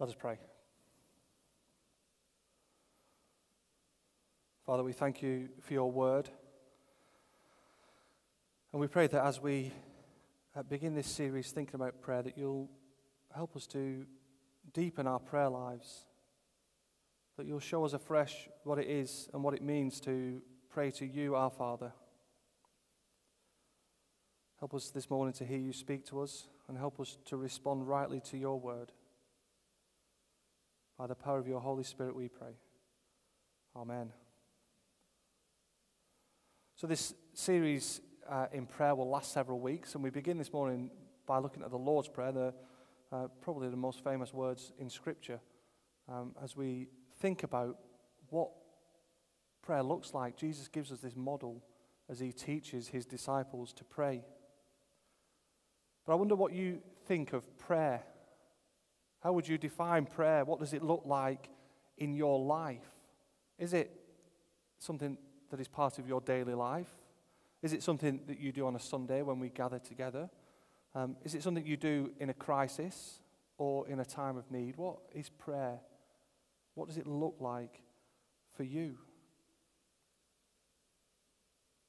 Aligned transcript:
Let 0.00 0.08
us 0.08 0.16
pray. 0.18 0.38
Father, 4.64 4.82
we 4.82 4.94
thank 4.94 5.20
you 5.20 5.50
for 5.60 5.74
your 5.74 5.92
word. 5.92 6.30
And 8.72 8.80
we 8.80 8.86
pray 8.86 9.08
that 9.08 9.22
as 9.22 9.42
we 9.42 9.72
uh, 10.56 10.62
begin 10.62 10.94
this 10.94 11.06
series 11.06 11.50
thinking 11.50 11.74
about 11.74 12.00
prayer, 12.00 12.22
that 12.22 12.38
you'll 12.38 12.70
help 13.36 13.54
us 13.54 13.66
to 13.66 14.06
deepen 14.72 15.06
our 15.06 15.18
prayer 15.18 15.50
lives, 15.50 16.06
that 17.36 17.44
you'll 17.44 17.60
show 17.60 17.84
us 17.84 17.92
afresh 17.92 18.48
what 18.64 18.78
it 18.78 18.86
is 18.86 19.28
and 19.34 19.44
what 19.44 19.52
it 19.52 19.60
means 19.60 20.00
to 20.00 20.40
pray 20.70 20.90
to 20.92 21.04
you, 21.04 21.34
our 21.34 21.50
Father. 21.50 21.92
Help 24.60 24.72
us 24.72 24.88
this 24.88 25.10
morning 25.10 25.34
to 25.34 25.44
hear 25.44 25.58
you 25.58 25.74
speak 25.74 26.06
to 26.06 26.22
us 26.22 26.46
and 26.68 26.78
help 26.78 26.98
us 27.00 27.18
to 27.26 27.36
respond 27.36 27.86
rightly 27.86 28.20
to 28.30 28.38
your 28.38 28.58
word. 28.58 28.92
By 31.00 31.06
the 31.06 31.14
power 31.14 31.38
of 31.38 31.48
your 31.48 31.60
Holy 31.60 31.82
Spirit, 31.82 32.14
we 32.14 32.28
pray. 32.28 32.52
Amen. 33.74 34.12
So, 36.76 36.86
this 36.86 37.14
series 37.32 38.02
uh, 38.28 38.48
in 38.52 38.66
prayer 38.66 38.94
will 38.94 39.08
last 39.08 39.32
several 39.32 39.60
weeks, 39.60 39.94
and 39.94 40.04
we 40.04 40.10
begin 40.10 40.36
this 40.36 40.52
morning 40.52 40.90
by 41.24 41.38
looking 41.38 41.62
at 41.62 41.70
the 41.70 41.78
Lord's 41.78 42.08
Prayer, 42.08 42.32
the, 42.32 42.54
uh, 43.10 43.28
probably 43.40 43.70
the 43.70 43.78
most 43.78 44.04
famous 44.04 44.34
words 44.34 44.74
in 44.78 44.90
Scripture, 44.90 45.40
um, 46.06 46.34
as 46.44 46.54
we 46.54 46.88
think 47.18 47.44
about 47.44 47.78
what 48.28 48.50
prayer 49.62 49.82
looks 49.82 50.12
like. 50.12 50.36
Jesus 50.36 50.68
gives 50.68 50.92
us 50.92 50.98
this 50.98 51.16
model 51.16 51.62
as 52.10 52.20
he 52.20 52.30
teaches 52.30 52.88
his 52.88 53.06
disciples 53.06 53.72
to 53.72 53.84
pray. 53.84 54.22
But 56.04 56.12
I 56.12 56.16
wonder 56.16 56.36
what 56.36 56.52
you 56.52 56.82
think 57.06 57.32
of 57.32 57.56
prayer. 57.56 58.02
How 59.20 59.32
would 59.32 59.46
you 59.46 59.58
define 59.58 60.06
prayer? 60.06 60.44
What 60.44 60.60
does 60.60 60.72
it 60.72 60.82
look 60.82 61.02
like 61.04 61.48
in 61.98 62.14
your 62.14 62.38
life? 62.40 62.88
Is 63.58 63.74
it 63.74 63.90
something 64.78 65.18
that 65.50 65.60
is 65.60 65.68
part 65.68 65.98
of 65.98 66.08
your 66.08 66.20
daily 66.20 66.54
life? 66.54 66.90
Is 67.62 67.72
it 67.72 67.82
something 67.82 68.20
that 68.26 68.40
you 68.40 68.52
do 68.52 68.66
on 68.66 68.76
a 68.76 68.80
Sunday 68.80 69.22
when 69.22 69.38
we 69.38 69.50
gather 69.50 69.78
together? 69.78 70.30
Um, 70.94 71.16
is 71.22 71.34
it 71.34 71.42
something 71.42 71.64
you 71.64 71.76
do 71.76 72.12
in 72.18 72.30
a 72.30 72.34
crisis 72.34 73.20
or 73.58 73.86
in 73.88 74.00
a 74.00 74.04
time 74.04 74.36
of 74.38 74.50
need? 74.50 74.76
What 74.76 74.98
is 75.14 75.28
prayer? 75.28 75.80
What 76.74 76.88
does 76.88 76.96
it 76.96 77.06
look 77.06 77.36
like 77.40 77.82
for 78.56 78.64
you? 78.64 78.96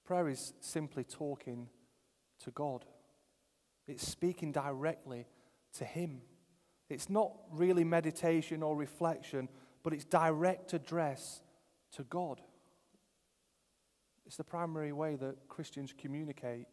Prayer 0.04 0.28
is 0.28 0.54
simply 0.60 1.06
talking 1.06 1.70
to 2.44 2.52
God, 2.52 2.86
it's 3.88 4.06
speaking 4.08 4.52
directly 4.52 5.28
to 5.78 5.86
Him. 5.86 6.22
It's 6.92 7.10
not 7.10 7.32
really 7.52 7.86
meditation 7.86 8.62
or 8.62 8.76
reflection, 8.76 9.48
but 9.82 9.94
it's 9.94 10.04
direct 10.04 10.74
address 10.74 11.42
to 11.94 12.04
God. 12.04 12.42
It's 14.26 14.36
the 14.36 14.44
primary 14.44 14.92
way 14.92 15.16
that 15.16 15.48
Christians 15.48 15.94
communicate 15.98 16.68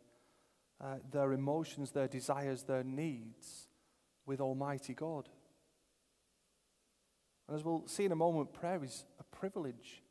uh, 0.80 0.96
their 1.10 1.32
emotions, 1.32 1.92
their 1.92 2.08
desires, 2.08 2.64
their 2.64 2.82
needs 2.82 3.68
with 4.26 4.40
Almighty 4.40 4.92
God. 4.92 5.28
And 7.46 7.56
as 7.56 7.64
we'll 7.64 7.86
see 7.86 8.04
in 8.04 8.12
a 8.12 8.16
moment, 8.16 8.52
prayer 8.52 8.82
is 8.82 9.04
a 9.20 9.24
privilege. 9.24 10.02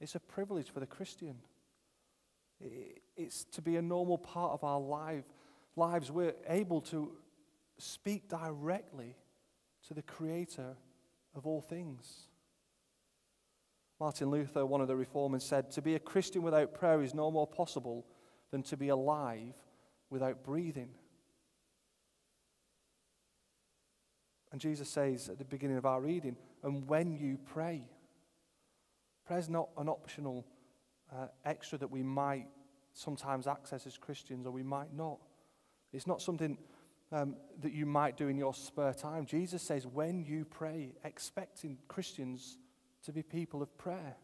It's 0.00 0.14
a 0.16 0.20
privilege 0.20 0.70
for 0.70 0.80
the 0.80 0.86
Christian. 0.86 1.36
It's 3.16 3.44
to 3.52 3.62
be 3.62 3.76
a 3.76 3.82
normal 3.82 4.18
part 4.18 4.52
of 4.52 4.64
our 4.64 4.80
life, 4.80 5.24
lives. 5.76 6.10
We're 6.10 6.34
able 6.48 6.80
to 6.82 7.12
speak 7.78 8.28
directly 8.28 9.16
to 9.88 9.94
the 9.94 10.02
Creator 10.02 10.76
of 11.34 11.46
all 11.46 11.60
things. 11.60 12.28
Martin 14.00 14.30
Luther, 14.30 14.66
one 14.66 14.80
of 14.80 14.88
the 14.88 14.96
reformers, 14.96 15.44
said, 15.44 15.70
To 15.70 15.82
be 15.82 15.94
a 15.94 16.00
Christian 16.00 16.42
without 16.42 16.74
prayer 16.74 17.02
is 17.02 17.14
no 17.14 17.30
more 17.30 17.46
possible 17.46 18.04
than 18.50 18.62
to 18.64 18.76
be 18.76 18.88
alive 18.88 19.54
without 20.10 20.42
breathing. 20.42 20.90
And 24.50 24.60
Jesus 24.60 24.88
says 24.90 25.28
at 25.28 25.38
the 25.38 25.44
beginning 25.44 25.78
of 25.78 25.86
our 25.86 26.00
reading, 26.00 26.36
and 26.62 26.86
when 26.86 27.16
you 27.16 27.38
pray, 27.46 27.82
prayer 29.24 29.38
is 29.38 29.48
not 29.48 29.70
an 29.78 29.88
optional 29.88 30.46
uh, 31.10 31.28
extra 31.44 31.78
that 31.78 31.90
we 31.90 32.02
might 32.02 32.48
sometimes 32.92 33.46
access 33.46 33.86
as 33.86 33.96
Christians 33.96 34.46
or 34.46 34.50
we 34.50 34.62
might 34.62 34.92
not. 34.94 35.18
It's 35.92 36.06
not 36.06 36.20
something 36.20 36.58
um, 37.12 37.36
that 37.60 37.72
you 37.72 37.86
might 37.86 38.16
do 38.16 38.28
in 38.28 38.38
your 38.38 38.54
spare 38.54 38.94
time. 38.94 39.26
Jesus 39.26 39.62
says, 39.62 39.86
when 39.86 40.24
you 40.24 40.44
pray, 40.44 40.94
expecting 41.04 41.78
Christians 41.86 42.56
to 43.04 43.12
be 43.12 43.22
people 43.22 43.62
of 43.62 43.76
prayer. 43.76 44.16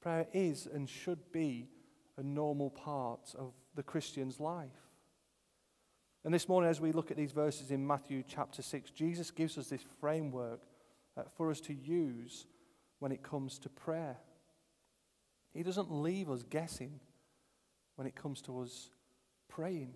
Prayer 0.00 0.26
is 0.32 0.66
and 0.72 0.88
should 0.88 1.32
be 1.32 1.68
a 2.16 2.22
normal 2.22 2.70
part 2.70 3.34
of 3.38 3.52
the 3.74 3.82
Christian's 3.82 4.40
life. 4.40 4.70
And 6.24 6.32
this 6.32 6.48
morning, 6.48 6.70
as 6.70 6.80
we 6.80 6.92
look 6.92 7.10
at 7.10 7.16
these 7.16 7.32
verses 7.32 7.70
in 7.70 7.86
Matthew 7.86 8.22
chapter 8.26 8.62
6, 8.62 8.90
Jesus 8.90 9.30
gives 9.30 9.56
us 9.56 9.68
this 9.68 9.84
framework 10.00 10.60
uh, 11.16 11.22
for 11.36 11.50
us 11.50 11.60
to 11.62 11.74
use 11.74 12.46
when 12.98 13.10
it 13.10 13.22
comes 13.22 13.58
to 13.60 13.68
prayer. 13.70 14.18
He 15.54 15.62
doesn't 15.62 15.90
leave 15.90 16.30
us 16.30 16.44
guessing 16.48 17.00
when 17.96 18.06
it 18.06 18.14
comes 18.14 18.42
to 18.42 18.60
us 18.60 18.90
praying. 19.48 19.94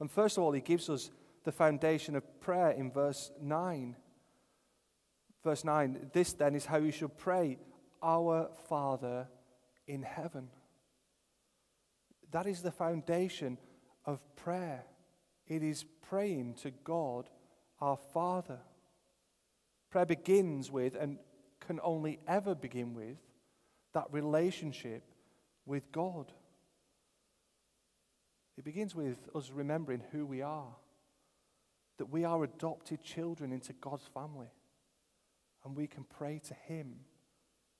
And 0.00 0.10
first 0.10 0.36
of 0.36 0.44
all, 0.44 0.52
he 0.52 0.60
gives 0.60 0.88
us 0.90 1.10
the 1.44 1.52
foundation 1.52 2.16
of 2.16 2.40
prayer 2.40 2.70
in 2.70 2.90
verse 2.90 3.30
9. 3.40 3.96
Verse 5.42 5.64
9 5.64 6.10
This 6.12 6.32
then 6.32 6.54
is 6.54 6.66
how 6.66 6.78
you 6.78 6.90
should 6.90 7.16
pray 7.16 7.58
Our 8.02 8.50
Father 8.68 9.28
in 9.86 10.02
heaven. 10.02 10.48
That 12.32 12.46
is 12.46 12.62
the 12.62 12.72
foundation 12.72 13.58
of 14.04 14.20
prayer. 14.36 14.84
It 15.46 15.62
is 15.62 15.84
praying 16.08 16.54
to 16.62 16.70
God 16.84 17.30
our 17.80 17.96
Father. 18.12 18.58
Prayer 19.90 20.06
begins 20.06 20.70
with, 20.70 20.94
and 20.94 21.18
can 21.60 21.80
only 21.82 22.18
ever 22.26 22.54
begin 22.54 22.94
with, 22.94 23.16
that 23.94 24.06
relationship 24.10 25.02
with 25.64 25.90
God. 25.92 26.32
It 28.56 28.64
begins 28.64 28.94
with 28.94 29.28
us 29.34 29.50
remembering 29.50 30.02
who 30.12 30.24
we 30.24 30.42
are, 30.42 30.74
that 31.98 32.10
we 32.10 32.24
are 32.24 32.42
adopted 32.44 33.02
children 33.02 33.52
into 33.52 33.72
God's 33.74 34.06
family, 34.14 34.50
and 35.64 35.76
we 35.76 35.86
can 35.86 36.04
pray 36.04 36.40
to 36.48 36.54
Him 36.54 36.94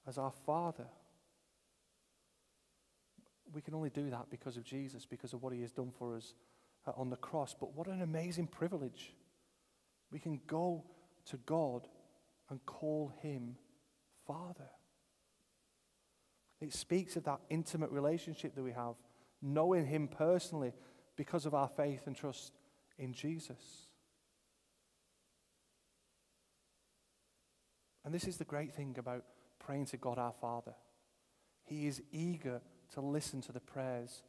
as 0.06 0.18
our 0.18 0.32
Father. 0.44 0.86
We 3.54 3.62
can 3.62 3.74
only 3.74 3.90
do 3.90 4.10
that 4.10 4.28
because 4.30 4.56
of 4.56 4.64
Jesus, 4.64 5.06
because 5.06 5.32
of 5.32 5.42
what 5.42 5.52
He 5.52 5.62
has 5.62 5.72
done 5.72 5.92
for 5.98 6.16
us 6.16 6.34
uh, 6.86 6.92
on 6.96 7.10
the 7.10 7.16
cross. 7.16 7.54
But 7.58 7.74
what 7.74 7.86
an 7.86 8.02
amazing 8.02 8.48
privilege! 8.48 9.14
We 10.10 10.18
can 10.18 10.40
go 10.46 10.84
to 11.26 11.36
God 11.38 11.88
and 12.50 12.64
call 12.66 13.12
Him 13.22 13.56
Father. 14.26 14.68
It 16.60 16.72
speaks 16.72 17.16
of 17.16 17.24
that 17.24 17.40
intimate 17.50 17.90
relationship 17.90 18.54
that 18.54 18.62
we 18.62 18.72
have, 18.72 18.94
knowing 19.42 19.86
Him 19.86 20.08
personally 20.08 20.72
because 21.16 21.46
of 21.46 21.54
our 21.54 21.68
faith 21.68 22.06
and 22.06 22.16
trust 22.16 22.52
in 22.98 23.12
Jesus. 23.12 23.88
And 28.04 28.14
this 28.14 28.24
is 28.24 28.36
the 28.36 28.44
great 28.44 28.72
thing 28.72 28.96
about 28.98 29.24
praying 29.58 29.86
to 29.86 29.96
God 29.96 30.18
our 30.18 30.34
Father. 30.40 30.74
He 31.64 31.86
is 31.86 32.02
eager 32.12 32.60
to 32.94 33.00
listen 33.00 33.40
to 33.42 33.52
the 33.52 33.60
prayers 33.60 34.22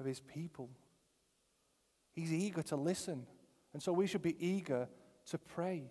of 0.00 0.06
His 0.06 0.20
people. 0.20 0.70
He's 2.14 2.32
eager 2.32 2.62
to 2.62 2.76
listen. 2.76 3.26
And 3.74 3.82
so 3.82 3.92
we 3.92 4.06
should 4.06 4.22
be 4.22 4.36
eager 4.44 4.88
to 5.26 5.38
pray. 5.38 5.90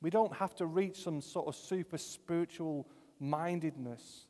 We 0.00 0.10
don't 0.10 0.34
have 0.34 0.54
to 0.56 0.66
reach 0.66 1.02
some 1.02 1.20
sort 1.20 1.48
of 1.48 1.54
super 1.54 1.98
spiritual 1.98 2.88
mindedness 3.20 4.26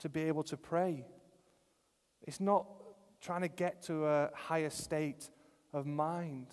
to 0.00 0.08
be 0.08 0.22
able 0.22 0.42
to 0.44 0.56
pray. 0.56 1.06
It's 2.22 2.40
not 2.40 2.66
trying 3.20 3.42
to 3.42 3.48
get 3.48 3.82
to 3.82 4.06
a 4.06 4.30
higher 4.34 4.70
state 4.70 5.28
of 5.72 5.86
mind. 5.86 6.48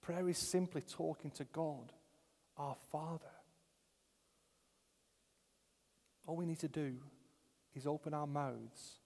Prayer 0.00 0.28
is 0.28 0.38
simply 0.38 0.82
talking 0.82 1.30
to 1.32 1.44
God, 1.44 1.92
our 2.56 2.76
Father. 2.90 3.26
All 6.26 6.36
we 6.36 6.46
need 6.46 6.60
to 6.60 6.68
do 6.68 6.96
is 7.74 7.86
open 7.86 8.14
our 8.14 8.26
mouths 8.26 9.00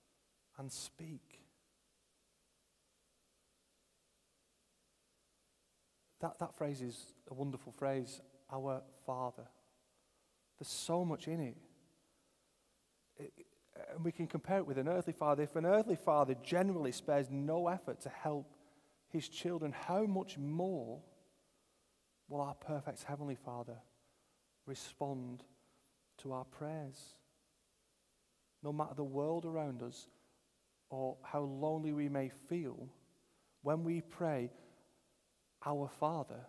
and 0.58 0.70
speak. 0.70 1.40
That, 6.20 6.38
that 6.38 6.54
phrase 6.56 6.80
is 6.80 7.06
a 7.30 7.34
wonderful 7.34 7.72
phrase, 7.72 8.20
our 8.52 8.82
Father. 9.04 9.48
There's 10.58 10.68
so 10.68 11.04
much 11.04 11.26
in 11.26 11.40
it 11.40 11.56
and 13.94 14.04
we 14.04 14.12
can 14.12 14.26
compare 14.26 14.58
it 14.58 14.66
with 14.66 14.78
an 14.78 14.88
earthly 14.88 15.12
father. 15.12 15.42
If 15.42 15.56
an 15.56 15.66
earthly 15.66 15.96
father 15.96 16.34
generally 16.42 16.92
spares 16.92 17.28
no 17.30 17.68
effort 17.68 18.00
to 18.02 18.08
help 18.08 18.54
his 19.08 19.28
children, 19.28 19.72
how 19.72 20.04
much 20.04 20.38
more 20.38 21.00
will 22.28 22.40
our 22.40 22.54
perfect 22.54 23.02
Heavenly 23.04 23.34
Father 23.34 23.76
respond 24.66 25.42
to 26.18 26.32
our 26.32 26.44
prayers? 26.44 26.98
No 28.62 28.72
matter 28.72 28.94
the 28.94 29.04
world 29.04 29.44
around 29.44 29.82
us 29.82 30.08
or 30.88 31.16
how 31.22 31.40
lonely 31.40 31.92
we 31.92 32.08
may 32.08 32.30
feel, 32.48 32.88
when 33.62 33.84
we 33.84 34.00
pray, 34.00 34.50
Our 35.64 35.88
Father, 36.00 36.46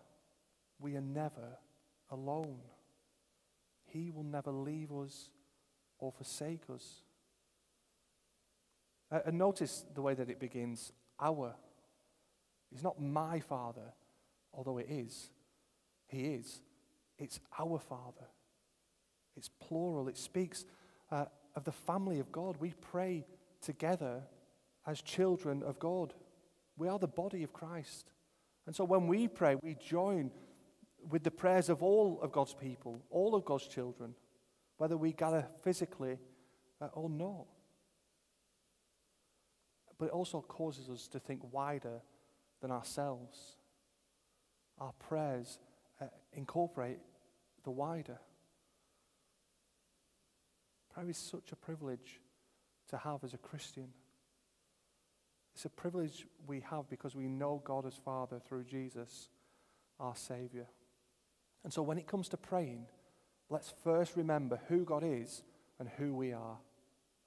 we 0.79 0.95
are 0.95 1.01
never 1.01 1.57
alone. 2.09 2.59
He 3.85 4.11
will 4.11 4.23
never 4.23 4.51
leave 4.51 4.91
us 4.91 5.29
or 5.99 6.11
forsake 6.11 6.63
us. 6.73 7.03
Uh, 9.13 9.19
and 9.27 9.37
notice 9.37 9.85
the 9.93 10.01
way 10.01 10.15
that 10.15 10.29
it 10.29 10.39
begins 10.39 10.91
our. 11.19 11.53
It's 12.71 12.81
not 12.81 12.99
my 12.99 13.39
Father, 13.39 13.93
although 14.51 14.79
it 14.79 14.87
is. 14.89 15.29
He 16.07 16.33
is. 16.33 16.61
It's 17.19 17.39
our 17.59 17.77
Father. 17.77 18.25
It's 19.37 19.49
plural. 19.49 20.07
It 20.07 20.17
speaks 20.17 20.65
uh, 21.11 21.25
of 21.55 21.63
the 21.63 21.71
family 21.71 22.19
of 22.19 22.31
God. 22.31 22.57
We 22.59 22.73
pray 22.81 23.25
together 23.61 24.23
as 24.87 25.01
children 25.01 25.61
of 25.61 25.77
God. 25.77 26.15
We 26.75 26.87
are 26.87 26.97
the 26.97 27.07
body 27.07 27.43
of 27.43 27.53
Christ. 27.53 28.11
And 28.65 28.75
so 28.75 28.83
when 28.83 29.05
we 29.05 29.27
pray, 29.27 29.57
we 29.61 29.75
join 29.75 30.31
with 31.09 31.23
the 31.23 31.31
prayers 31.31 31.69
of 31.69 31.83
all 31.83 32.19
of 32.21 32.31
God's 32.31 32.55
people, 32.55 32.99
all 33.11 33.35
of 33.35 33.45
God's 33.45 33.67
children, 33.67 34.15
whether 34.77 34.97
we 34.97 35.13
gather 35.13 35.45
physically 35.61 36.17
uh, 36.81 36.87
or 36.93 37.09
not. 37.09 37.45
But 40.03 40.07
it 40.07 40.15
also 40.15 40.41
causes 40.41 40.89
us 40.89 41.07
to 41.07 41.19
think 41.19 41.39
wider 41.53 42.01
than 42.59 42.71
ourselves. 42.71 43.55
Our 44.77 44.91
prayers 44.99 45.59
uh, 46.01 46.07
incorporate 46.33 46.97
the 47.63 47.71
wider. 47.71 48.19
Prayer 50.93 51.09
is 51.09 51.17
such 51.17 51.53
a 51.53 51.55
privilege 51.55 52.19
to 52.89 52.97
have 52.97 53.23
as 53.23 53.33
a 53.33 53.37
Christian. 53.37 53.93
It's 55.55 55.63
a 55.63 55.69
privilege 55.69 56.27
we 56.47 56.59
have 56.69 56.89
because 56.89 57.15
we 57.15 57.29
know 57.29 57.61
God 57.63 57.85
as 57.85 57.95
Father 57.95 58.41
through 58.45 58.65
Jesus, 58.65 59.29
our 60.01 60.17
Savior. 60.17 60.67
And 61.63 61.71
so 61.71 61.81
when 61.81 61.97
it 61.97 62.07
comes 62.07 62.27
to 62.27 62.35
praying, 62.35 62.87
let's 63.49 63.73
first 63.85 64.17
remember 64.17 64.59
who 64.67 64.83
God 64.83 65.03
is 65.05 65.43
and 65.79 65.87
who 65.87 66.13
we 66.13 66.33
are 66.33 66.57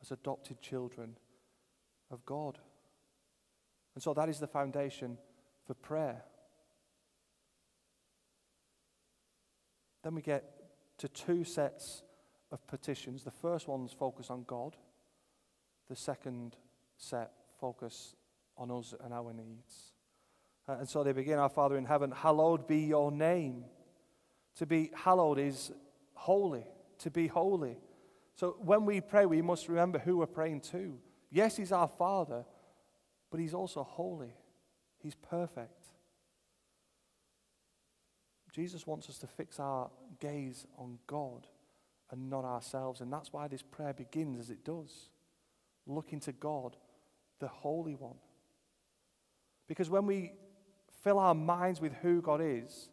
as 0.02 0.10
adopted 0.10 0.60
children 0.60 1.16
of 2.10 2.24
God. 2.24 2.58
And 3.94 4.02
so 4.02 4.14
that 4.14 4.28
is 4.28 4.38
the 4.38 4.46
foundation 4.46 5.18
for 5.66 5.74
prayer. 5.74 6.22
Then 10.02 10.14
we 10.14 10.22
get 10.22 10.44
to 10.98 11.08
two 11.08 11.44
sets 11.44 12.02
of 12.52 12.64
petitions. 12.66 13.24
The 13.24 13.30
first 13.30 13.66
one's 13.66 13.92
focus 13.92 14.30
on 14.30 14.44
God, 14.46 14.76
the 15.88 15.96
second 15.96 16.56
set 16.96 17.32
focus 17.60 18.14
on 18.56 18.70
us 18.70 18.94
and 19.02 19.12
our 19.12 19.32
needs. 19.32 19.92
Uh, 20.68 20.76
and 20.78 20.88
so 20.88 21.02
they 21.02 21.12
begin 21.12 21.38
Our 21.38 21.48
Father 21.48 21.76
in 21.76 21.84
heaven, 21.84 22.10
hallowed 22.10 22.66
be 22.66 22.80
your 22.80 23.10
name. 23.10 23.64
To 24.56 24.66
be 24.66 24.90
hallowed 24.94 25.38
is 25.38 25.72
holy, 26.14 26.66
to 26.98 27.10
be 27.10 27.26
holy. 27.26 27.76
So 28.34 28.56
when 28.60 28.84
we 28.84 29.00
pray, 29.00 29.26
we 29.26 29.42
must 29.42 29.68
remember 29.68 29.98
who 29.98 30.18
we're 30.18 30.26
praying 30.26 30.60
to. 30.72 30.98
Yes, 31.30 31.56
He's 31.56 31.72
our 31.72 31.88
Father, 31.88 32.44
but 33.30 33.40
He's 33.40 33.54
also 33.54 33.82
holy, 33.82 34.34
He's 34.98 35.14
perfect. 35.14 35.86
Jesus 38.56 38.86
wants 38.86 39.10
us 39.10 39.18
to 39.18 39.26
fix 39.26 39.60
our 39.60 39.90
gaze 40.18 40.66
on 40.78 40.98
God 41.06 41.46
and 42.10 42.30
not 42.30 42.46
ourselves. 42.46 43.02
And 43.02 43.12
that's 43.12 43.30
why 43.30 43.48
this 43.48 43.60
prayer 43.60 43.92
begins 43.92 44.38
as 44.38 44.48
it 44.48 44.64
does, 44.64 45.10
looking 45.86 46.20
to 46.20 46.32
God, 46.32 46.74
the 47.38 47.48
Holy 47.48 47.94
One. 47.94 48.16
Because 49.68 49.90
when 49.90 50.06
we 50.06 50.32
fill 51.04 51.18
our 51.18 51.34
minds 51.34 51.82
with 51.82 51.92
who 52.00 52.22
God 52.22 52.40
is, 52.42 52.88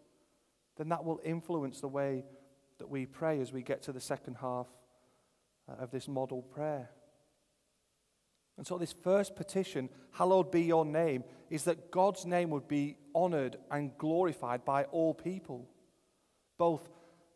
then 0.76 0.90
that 0.90 1.06
will 1.06 1.22
influence 1.24 1.80
the 1.80 1.88
way 1.88 2.26
that 2.80 2.90
we 2.90 3.06
pray 3.06 3.40
as 3.40 3.54
we 3.54 3.62
get 3.62 3.84
to 3.84 3.94
the 3.94 4.02
second 4.02 4.36
half 4.42 4.68
uh, 5.70 5.82
of 5.82 5.92
this 5.92 6.10
model 6.10 6.42
prayer. 6.42 6.90
And 8.58 8.68
so, 8.68 8.78
this 8.78 8.94
first 8.94 9.36
petition, 9.36 9.90
hallowed 10.12 10.52
be 10.52 10.62
your 10.62 10.86
name, 10.86 11.24
is 11.50 11.64
that 11.64 11.92
God's 11.92 12.26
name 12.26 12.50
would 12.52 12.68
be 12.68 12.98
honored 13.16 13.58
and 13.72 13.98
glorified 13.98 14.64
by 14.64 14.84
all 14.86 15.14
people, 15.14 15.68
both 16.58 16.88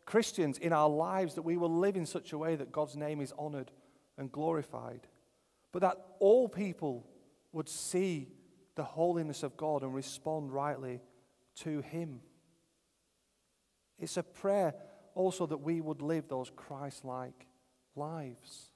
Christians 0.06 0.58
in 0.58 0.72
our 0.72 0.88
lives, 0.88 1.34
that 1.34 1.42
we 1.42 1.56
will 1.56 1.74
live 1.74 1.96
in 1.96 2.06
such 2.06 2.32
a 2.32 2.38
way 2.38 2.56
that 2.56 2.72
God's 2.72 2.96
name 2.96 3.20
is 3.20 3.32
honored 3.36 3.70
and 4.16 4.30
glorified, 4.30 5.06
but 5.72 5.82
that 5.82 5.98
all 6.20 6.48
people 6.48 7.06
would 7.52 7.68
see 7.68 8.28
the 8.76 8.84
holiness 8.84 9.42
of 9.42 9.56
God 9.56 9.82
and 9.82 9.94
respond 9.94 10.52
rightly 10.52 11.00
to 11.56 11.80
Him. 11.80 12.20
It's 13.98 14.16
a 14.16 14.22
prayer 14.22 14.74
also 15.14 15.46
that 15.46 15.58
we 15.58 15.80
would 15.80 16.00
live 16.00 16.28
those 16.28 16.50
Christ 16.54 17.04
like 17.04 17.46
lives. 17.96 18.70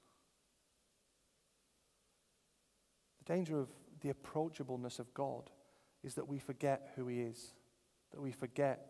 The 3.25 3.33
danger 3.33 3.59
of 3.59 3.69
the 4.01 4.11
approachableness 4.13 4.99
of 4.99 5.13
God 5.13 5.49
is 6.03 6.15
that 6.15 6.27
we 6.27 6.39
forget 6.39 6.91
who 6.95 7.07
He 7.07 7.21
is, 7.21 7.53
that 8.11 8.21
we 8.21 8.31
forget 8.31 8.87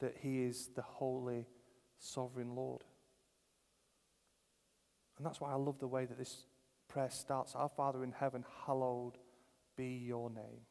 that 0.00 0.16
He 0.20 0.42
is 0.42 0.70
the 0.74 0.82
holy, 0.82 1.46
sovereign 1.98 2.54
Lord. 2.54 2.84
And 5.16 5.26
that's 5.26 5.40
why 5.40 5.52
I 5.52 5.56
love 5.56 5.78
the 5.78 5.86
way 5.86 6.04
that 6.04 6.18
this 6.18 6.44
prayer 6.88 7.10
starts 7.10 7.54
Our 7.54 7.68
Father 7.68 8.04
in 8.04 8.12
heaven, 8.12 8.44
hallowed 8.66 9.18
be 9.76 10.02
your 10.04 10.28
name. 10.28 10.66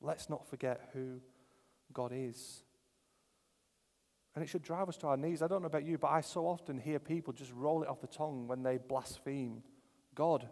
Let's 0.00 0.30
not 0.30 0.48
forget 0.48 0.90
who 0.92 1.20
God 1.92 2.12
is. 2.14 2.62
And 4.34 4.44
it 4.44 4.48
should 4.48 4.62
drive 4.62 4.88
us 4.88 4.98
to 4.98 5.06
our 5.06 5.16
knees. 5.16 5.40
I 5.40 5.48
don't 5.48 5.62
know 5.62 5.66
about 5.66 5.86
you, 5.86 5.96
but 5.96 6.08
I 6.08 6.20
so 6.20 6.46
often 6.46 6.78
hear 6.78 6.98
people 6.98 7.32
just 7.32 7.52
roll 7.54 7.82
it 7.82 7.88
off 7.88 8.02
the 8.02 8.06
tongue 8.06 8.46
when 8.46 8.62
they 8.62 8.76
blaspheme 8.76 9.62
God, 10.14 10.48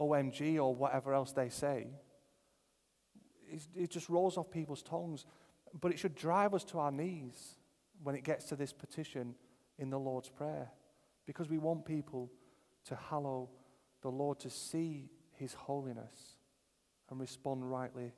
OMG, 0.00 0.56
or 0.56 0.74
whatever 0.74 1.14
else 1.14 1.32
they 1.32 1.48
say. 1.48 1.86
It 3.74 3.90
just 3.90 4.08
rolls 4.08 4.36
off 4.36 4.50
people's 4.50 4.82
tongues. 4.82 5.26
But 5.80 5.92
it 5.92 5.98
should 5.98 6.14
drive 6.14 6.54
us 6.54 6.64
to 6.64 6.78
our 6.78 6.92
knees 6.92 7.56
when 8.02 8.14
it 8.14 8.24
gets 8.24 8.46
to 8.46 8.56
this 8.56 8.72
petition 8.72 9.34
in 9.78 9.90
the 9.90 9.98
Lord's 9.98 10.28
Prayer. 10.28 10.70
Because 11.26 11.48
we 11.48 11.58
want 11.58 11.84
people 11.84 12.30
to 12.86 12.96
hallow 12.96 13.50
the 14.02 14.10
Lord, 14.10 14.38
to 14.40 14.50
see 14.50 15.08
his 15.32 15.54
holiness 15.54 16.36
and 17.10 17.20
respond 17.20 17.70
rightly 17.70 18.12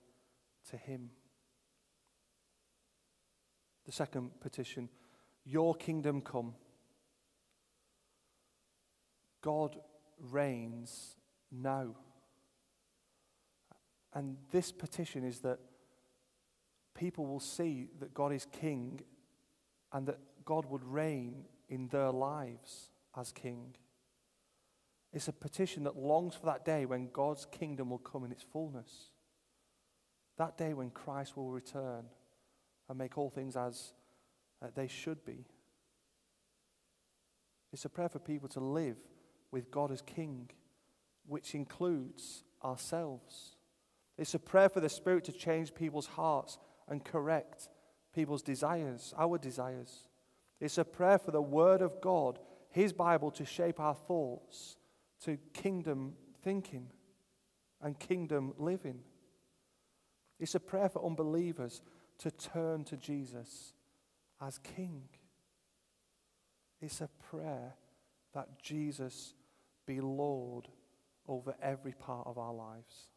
to 0.70 0.76
Him. 0.76 1.10
The 3.84 3.92
second 3.92 4.40
petition 4.40 4.88
Your 5.44 5.74
kingdom 5.74 6.20
come. 6.20 6.54
God 9.42 9.76
reigns 10.18 11.15
now. 11.50 11.94
And 14.12 14.36
this 14.50 14.72
petition 14.72 15.24
is 15.24 15.40
that 15.40 15.58
people 16.94 17.26
will 17.26 17.40
see 17.40 17.88
that 18.00 18.14
God 18.14 18.32
is 18.32 18.46
king 18.50 19.00
and 19.92 20.06
that 20.06 20.18
God 20.44 20.66
would 20.66 20.84
reign 20.84 21.44
in 21.68 21.88
their 21.88 22.10
lives 22.10 22.90
as 23.16 23.32
king. 23.32 23.74
It's 25.12 25.28
a 25.28 25.32
petition 25.32 25.84
that 25.84 25.96
longs 25.96 26.34
for 26.34 26.46
that 26.46 26.64
day 26.64 26.86
when 26.86 27.10
God's 27.12 27.46
kingdom 27.46 27.90
will 27.90 27.98
come 27.98 28.24
in 28.24 28.32
its 28.32 28.42
fullness. 28.42 29.10
That 30.38 30.58
day 30.58 30.74
when 30.74 30.90
Christ 30.90 31.36
will 31.36 31.50
return 31.50 32.04
and 32.88 32.98
make 32.98 33.16
all 33.16 33.30
things 33.30 33.56
as 33.56 33.92
uh, 34.62 34.68
they 34.74 34.88
should 34.88 35.24
be. 35.24 35.44
It's 37.72 37.84
a 37.84 37.88
prayer 37.88 38.08
for 38.08 38.18
people 38.18 38.48
to 38.50 38.60
live 38.60 38.96
with 39.50 39.70
God 39.70 39.90
as 39.90 40.02
King, 40.02 40.50
which 41.26 41.54
includes 41.54 42.44
ourselves. 42.64 43.56
It's 44.18 44.34
a 44.34 44.38
prayer 44.38 44.68
for 44.68 44.80
the 44.80 44.88
Spirit 44.88 45.24
to 45.24 45.32
change 45.32 45.74
people's 45.74 46.06
hearts 46.06 46.58
and 46.88 47.04
correct 47.04 47.68
people's 48.14 48.42
desires, 48.42 49.12
our 49.18 49.38
desires. 49.38 50.08
It's 50.60 50.78
a 50.78 50.84
prayer 50.84 51.18
for 51.18 51.32
the 51.32 51.42
Word 51.42 51.82
of 51.82 52.00
God, 52.00 52.38
His 52.70 52.92
Bible, 52.92 53.30
to 53.32 53.44
shape 53.44 53.78
our 53.78 53.94
thoughts 53.94 54.76
to 55.24 55.38
kingdom 55.52 56.14
thinking 56.42 56.88
and 57.82 57.98
kingdom 57.98 58.54
living. 58.58 59.00
It's 60.38 60.54
a 60.54 60.60
prayer 60.60 60.88
for 60.88 61.04
unbelievers 61.04 61.82
to 62.18 62.30
turn 62.30 62.84
to 62.84 62.96
Jesus 62.96 63.74
as 64.40 64.58
King. 64.58 65.02
It's 66.80 67.00
a 67.00 67.08
prayer 67.30 67.74
that 68.34 68.62
Jesus 68.62 69.34
be 69.86 70.00
Lord 70.00 70.68
over 71.28 71.54
every 71.62 71.92
part 71.92 72.26
of 72.26 72.38
our 72.38 72.54
lives. 72.54 73.10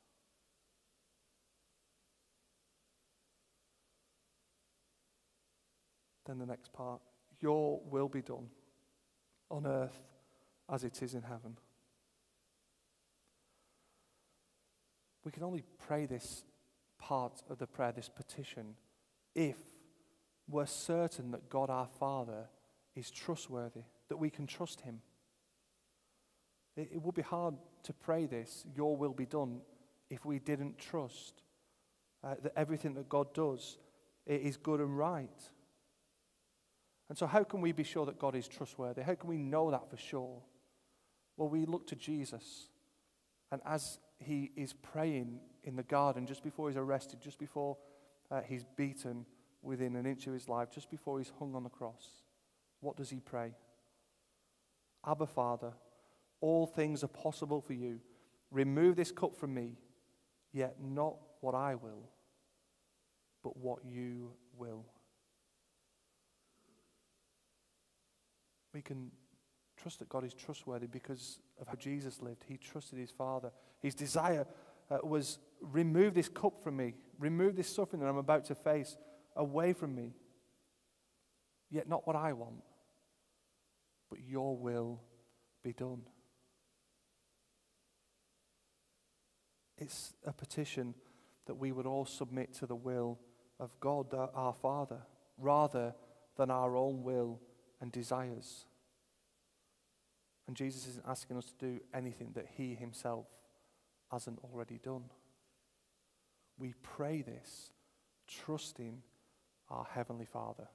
then 6.30 6.38
the 6.38 6.46
next 6.46 6.72
part 6.72 7.02
Your 7.42 7.82
will 7.90 8.08
be 8.08 8.22
done 8.22 8.50
on 9.50 9.66
earth 9.66 10.00
as 10.72 10.84
it 10.84 11.02
is 11.02 11.16
in 11.16 11.24
heaven. 11.24 11.58
We 15.26 15.32
can 15.32 15.44
only 15.44 15.64
pray 15.80 16.06
this 16.06 16.44
part 17.00 17.42
of 17.50 17.58
the 17.58 17.66
prayer, 17.66 17.92
this 17.92 18.10
petition, 18.10 18.76
if 19.34 19.58
we're 20.48 20.68
certain 20.68 21.32
that 21.32 21.50
God 21.50 21.70
our 21.70 21.88
Father 21.88 22.48
is 22.96 23.10
trustworthy, 23.10 23.82
that 24.10 24.18
we 24.18 24.30
can 24.30 24.46
trust 24.46 24.82
Him. 24.82 25.02
It, 26.76 26.90
it 26.94 27.02
would 27.02 27.16
be 27.16 27.22
hard 27.22 27.56
to 27.84 27.94
pray 27.94 28.26
this, 28.26 28.66
Your 28.76 28.96
will 28.96 29.14
be 29.14 29.26
done, 29.26 29.62
if 30.10 30.26
we 30.26 30.40
didn't 30.40 30.78
trust 30.78 31.42
uh, 32.24 32.36
that 32.44 32.54
everything 32.56 32.94
that 32.96 33.10
God 33.10 33.34
does 33.34 33.78
is 34.26 34.58
good 34.58 34.80
and 34.80 34.98
right. 34.98 35.50
And 37.08 37.18
so, 37.18 37.26
how 37.26 37.44
can 37.44 37.62
we 37.62 37.72
be 37.72 37.84
sure 37.84 38.06
that 38.06 38.20
God 38.20 38.36
is 38.36 38.48
trustworthy? 38.48 39.02
How 39.02 39.16
can 39.16 39.30
we 39.30 39.38
know 39.38 39.72
that 39.72 39.90
for 39.90 39.98
sure? 39.98 40.42
Well, 41.38 41.50
we 41.50 41.66
look 41.66 41.88
to 41.88 41.96
Jesus. 41.96 42.70
And 43.52 43.62
as 43.66 43.98
he 44.20 44.52
is 44.56 44.74
praying 44.74 45.40
in 45.64 45.76
the 45.76 45.84
garden, 45.84 46.28
just 46.28 46.44
before 46.44 46.70
he's 46.70 46.78
arrested, 46.78 47.20
just 47.22 47.40
before 47.40 47.78
uh, 48.30 48.42
he's 48.48 48.64
beaten 48.76 49.26
within 49.62 49.96
an 49.96 50.06
inch 50.06 50.28
of 50.28 50.34
his 50.34 50.48
life, 50.48 50.70
just 50.72 50.92
before 50.92 51.18
he's 51.18 51.32
hung 51.40 51.56
on 51.56 51.64
the 51.64 51.70
cross, 51.70 52.24
what 52.82 52.96
does 52.96 53.10
he 53.10 53.20
pray? 53.20 53.54
Abba, 55.06 55.26
Father, 55.26 55.74
all 56.42 56.66
things 56.66 57.04
are 57.04 57.08
possible 57.08 57.62
for 57.62 57.74
you. 57.74 58.00
Remove 58.52 58.96
this 58.96 59.12
cup 59.12 59.36
from 59.36 59.54
me, 59.54 59.78
yet 60.52 60.78
not 60.82 61.16
what 61.42 61.56
I 61.56 61.76
will, 61.76 62.10
but 63.44 63.58
what 63.58 63.80
you 63.86 64.32
will. 64.58 64.86
We 68.74 68.82
can 68.82 69.12
trust 69.78 70.00
that 70.00 70.10
God 70.10 70.24
is 70.24 70.34
trustworthy 70.34 70.88
because 70.88 71.40
of 71.60 71.68
how 71.68 71.76
Jesus 71.76 72.22
lived. 72.22 72.44
He 72.48 72.58
trusted 72.58 73.00
his 73.00 73.12
Father. 73.12 73.52
His 73.82 73.96
desire 73.96 74.46
uh, 74.92 74.98
was 75.04 75.40
remove 75.62 76.14
this 76.14 76.30
cup 76.30 76.64
from 76.64 76.78
me, 76.78 76.96
remove 77.18 77.56
this 77.56 77.74
suffering 77.74 78.02
that 78.02 78.08
I'm 78.08 78.18
about 78.18 78.46
to 78.46 78.56
face 78.56 78.98
away 79.36 79.74
from 79.74 79.96
me. 79.96 80.14
Yet 81.70 81.88
not 81.88 82.08
what 82.08 82.16
I 82.16 82.34
want, 82.34 82.64
but 84.10 84.20
your 84.28 84.58
will 84.58 85.02
be 85.64 85.74
done. 85.74 86.02
It's 89.80 90.14
a 90.26 90.34
petition 90.34 90.94
that 91.46 91.56
we 91.56 91.72
would 91.72 91.86
all 91.86 92.06
submit 92.06 92.54
to 92.56 92.68
the 92.68 92.76
will 92.76 93.18
of 93.60 93.72
God, 93.80 94.14
our 94.14 94.54
Father, 94.54 95.02
rather 95.38 95.96
than 96.36 96.52
our 96.52 96.76
own 96.76 97.04
will 97.04 97.40
and 97.82 97.92
desires. 97.92 98.66
And 100.48 100.56
Jesus 100.56 100.88
isn't 100.88 101.06
asking 101.08 101.38
us 101.38 101.46
to 101.46 101.66
do 101.66 101.80
anything 101.94 102.32
that 102.36 102.48
he 102.58 102.76
himself 102.76 103.26
hasn't 104.12 104.40
already 104.44 104.80
done. 104.84 105.06
We 106.58 106.74
pray 106.82 107.22
this 107.22 107.72
trusting 108.28 109.02
our 109.70 109.88
Heavenly 109.94 110.26
Father. 110.26 110.68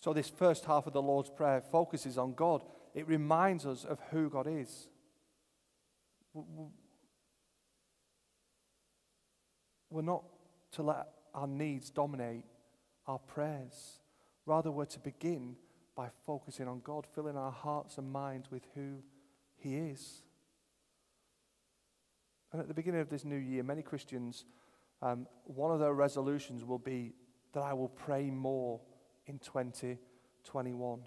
So, 0.00 0.12
this 0.12 0.28
first 0.28 0.64
half 0.64 0.86
of 0.86 0.92
the 0.92 1.02
Lord's 1.02 1.30
Prayer 1.30 1.60
focuses 1.60 2.18
on 2.18 2.34
God. 2.34 2.62
It 2.94 3.08
reminds 3.08 3.66
us 3.66 3.84
of 3.84 3.98
who 4.10 4.28
God 4.28 4.46
is. 4.48 4.88
We're 9.90 10.02
not 10.02 10.24
to 10.72 10.82
let 10.82 11.06
our 11.34 11.46
needs 11.46 11.90
dominate 11.90 12.44
our 13.06 13.18
prayers. 13.18 14.00
Rather, 14.46 14.70
we're 14.70 14.84
to 14.86 14.98
begin 14.98 15.56
by 15.96 16.08
focusing 16.26 16.66
on 16.66 16.80
God, 16.80 17.06
filling 17.14 17.36
our 17.36 17.52
hearts 17.52 17.98
and 17.98 18.10
minds 18.10 18.50
with 18.50 18.62
who 18.74 18.96
He 19.56 19.76
is. 19.76 20.24
And 22.52 22.60
at 22.60 22.68
the 22.68 22.74
beginning 22.74 23.00
of 23.00 23.08
this 23.08 23.24
new 23.24 23.36
year, 23.36 23.62
many 23.62 23.82
Christians, 23.82 24.44
um, 25.02 25.26
one 25.44 25.70
of 25.70 25.80
their 25.80 25.94
resolutions 25.94 26.64
will 26.64 26.78
be 26.78 27.12
that 27.52 27.62
I 27.62 27.72
will 27.72 27.88
pray 27.88 28.30
more 28.30 28.80
in 29.26 29.38
2021. 29.38 31.00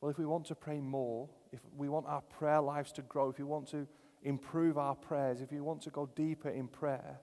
Well, 0.00 0.10
if 0.10 0.18
we 0.18 0.26
want 0.26 0.46
to 0.46 0.54
pray 0.54 0.80
more, 0.80 1.28
if 1.54 1.60
we 1.76 1.88
want 1.88 2.06
our 2.08 2.20
prayer 2.20 2.60
lives 2.60 2.90
to 2.92 3.02
grow, 3.02 3.30
if 3.30 3.38
we 3.38 3.44
want 3.44 3.68
to 3.68 3.86
improve 4.24 4.76
our 4.76 4.96
prayers, 4.96 5.40
if 5.40 5.52
we 5.52 5.60
want 5.60 5.82
to 5.82 5.90
go 5.90 6.08
deeper 6.16 6.48
in 6.48 6.66
prayer, 6.66 7.20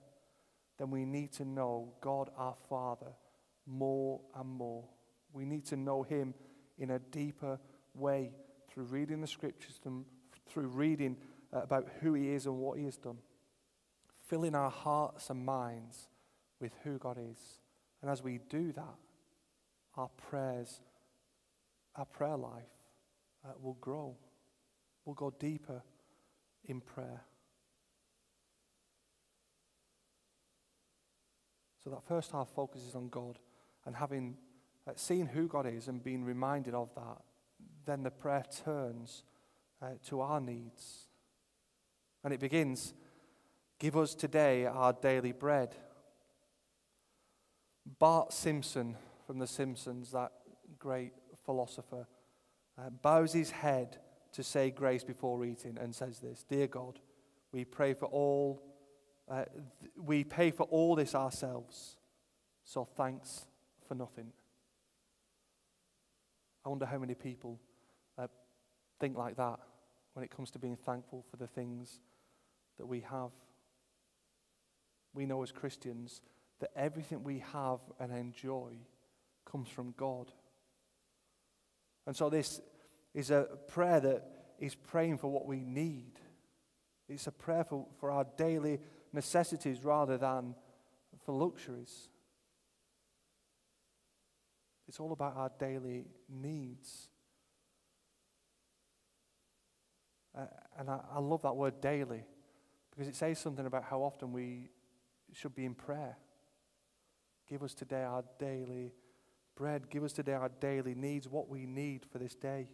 then 0.78 0.90
we 0.90 1.04
need 1.04 1.32
to 1.32 1.44
know 1.44 1.92
God 2.00 2.30
our 2.38 2.54
Father 2.70 3.12
more 3.66 4.22
and 4.34 4.48
more. 4.48 4.84
We 5.34 5.44
need 5.44 5.66
to 5.66 5.76
know 5.76 6.02
Him 6.02 6.32
in 6.78 6.92
a 6.92 6.98
deeper 6.98 7.60
way 7.94 8.32
through 8.70 8.84
reading 8.84 9.20
the 9.20 9.26
scriptures 9.26 9.78
and 9.84 10.06
through 10.48 10.68
reading 10.68 11.18
uh, 11.52 11.60
about 11.60 11.88
who 12.00 12.14
He 12.14 12.30
is 12.30 12.46
and 12.46 12.56
what 12.56 12.78
He 12.78 12.86
has 12.86 12.96
done. 12.96 13.18
Filling 14.28 14.54
our 14.54 14.70
hearts 14.70 15.28
and 15.28 15.44
minds 15.44 16.08
with 16.58 16.72
who 16.84 16.96
God 16.96 17.18
is. 17.18 17.60
And 18.00 18.10
as 18.10 18.22
we 18.22 18.38
do 18.48 18.72
that, 18.72 18.96
our 19.94 20.08
prayers, 20.30 20.80
our 21.96 22.06
prayer 22.06 22.38
life 22.38 22.64
uh, 23.44 23.52
will 23.60 23.76
grow. 23.80 24.16
We'll 25.04 25.14
go 25.14 25.32
deeper 25.38 25.82
in 26.64 26.80
prayer. 26.80 27.22
So 31.82 31.90
that 31.90 32.06
first 32.06 32.30
half 32.30 32.48
focuses 32.54 32.94
on 32.94 33.08
God 33.08 33.38
and 33.84 33.96
having 33.96 34.36
uh, 34.86 34.92
seen 34.94 35.26
who 35.26 35.48
God 35.48 35.66
is 35.66 35.88
and 35.88 36.02
being 36.02 36.24
reminded 36.24 36.74
of 36.74 36.94
that, 36.94 37.22
then 37.84 38.04
the 38.04 38.10
prayer 38.10 38.44
turns 38.64 39.24
uh, 39.80 39.90
to 40.06 40.20
our 40.20 40.40
needs. 40.40 41.08
And 42.22 42.32
it 42.32 42.40
begins 42.40 42.94
Give 43.82 43.96
us 43.96 44.14
today 44.14 44.64
our 44.64 44.92
daily 44.92 45.32
bread. 45.32 45.74
Bart 47.98 48.32
Simpson 48.32 48.96
from 49.26 49.40
The 49.40 49.46
Simpsons, 49.48 50.12
that 50.12 50.30
great 50.78 51.10
philosopher, 51.44 52.06
uh, 52.78 52.90
bows 52.90 53.32
his 53.32 53.50
head 53.50 53.98
to 54.32 54.42
say 54.42 54.70
grace 54.70 55.04
before 55.04 55.44
eating 55.44 55.76
and 55.80 55.94
says 55.94 56.18
this 56.18 56.44
Dear 56.48 56.66
God, 56.66 56.98
we 57.52 57.64
pray 57.64 57.94
for 57.94 58.06
all, 58.06 58.62
uh, 59.28 59.44
th- 59.80 59.92
we 59.96 60.24
pay 60.24 60.50
for 60.50 60.64
all 60.64 60.94
this 60.94 61.14
ourselves, 61.14 61.96
so 62.64 62.84
thanks 62.84 63.46
for 63.86 63.94
nothing. 63.94 64.32
I 66.64 66.68
wonder 66.68 66.86
how 66.86 66.98
many 66.98 67.14
people 67.14 67.58
uh, 68.16 68.28
think 69.00 69.16
like 69.16 69.36
that 69.36 69.58
when 70.14 70.24
it 70.24 70.30
comes 70.30 70.50
to 70.52 70.58
being 70.58 70.76
thankful 70.76 71.24
for 71.30 71.36
the 71.36 71.46
things 71.46 72.00
that 72.78 72.86
we 72.86 73.00
have. 73.00 73.30
We 75.14 75.26
know 75.26 75.42
as 75.42 75.52
Christians 75.52 76.22
that 76.60 76.70
everything 76.76 77.24
we 77.24 77.42
have 77.52 77.80
and 77.98 78.12
enjoy 78.12 78.76
comes 79.44 79.68
from 79.68 79.94
God. 79.96 80.32
And 82.06 82.16
so 82.16 82.28
this 82.28 82.60
is 83.14 83.30
a 83.30 83.48
prayer 83.68 84.00
that 84.00 84.24
is 84.58 84.74
praying 84.74 85.18
for 85.18 85.30
what 85.30 85.46
we 85.46 85.60
need. 85.60 86.12
It's 87.08 87.26
a 87.26 87.32
prayer 87.32 87.64
for, 87.64 87.86
for 87.98 88.10
our 88.10 88.26
daily 88.36 88.80
necessities 89.12 89.84
rather 89.84 90.16
than 90.16 90.54
for 91.24 91.32
luxuries. 91.32 92.08
It's 94.88 94.98
all 95.00 95.12
about 95.12 95.36
our 95.36 95.50
daily 95.58 96.06
needs. 96.28 97.08
Uh, 100.36 100.46
and 100.78 100.90
I, 100.90 101.00
I 101.14 101.20
love 101.20 101.42
that 101.42 101.54
word 101.54 101.80
daily 101.80 102.24
because 102.90 103.08
it 103.08 103.14
says 103.14 103.38
something 103.38 103.66
about 103.66 103.84
how 103.84 104.00
often 104.00 104.32
we 104.32 104.70
should 105.32 105.54
be 105.54 105.64
in 105.64 105.74
prayer. 105.74 106.16
Give 107.48 107.62
us 107.62 107.74
today 107.74 108.02
our 108.02 108.24
daily 108.38 108.92
bread. 109.54 109.90
Give 109.90 110.04
us 110.04 110.12
today 110.12 110.32
our 110.32 110.50
daily 110.60 110.94
needs, 110.94 111.28
what 111.28 111.48
we 111.48 111.66
need 111.66 112.06
for 112.10 112.18
this 112.18 112.34
day. 112.34 112.68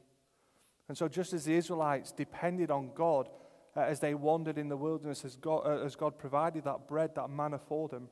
And 0.88 0.96
so, 0.96 1.08
just 1.08 1.32
as 1.32 1.44
the 1.44 1.54
Israelites 1.54 2.12
depended 2.12 2.70
on 2.70 2.90
God 2.94 3.28
uh, 3.76 3.80
as 3.80 4.00
they 4.00 4.14
wandered 4.14 4.58
in 4.58 4.68
the 4.68 4.76
wilderness, 4.76 5.24
as 5.24 5.36
God, 5.36 5.66
uh, 5.66 5.84
as 5.84 5.96
God 5.96 6.18
provided 6.18 6.64
that 6.64 6.88
bread, 6.88 7.14
that 7.14 7.30
manna 7.30 7.58
for 7.58 7.88
them, 7.88 8.08